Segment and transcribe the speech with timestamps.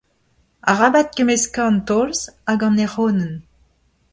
[0.71, 3.35] Arabat kemmeskañ an tolz hag an ec'honenn.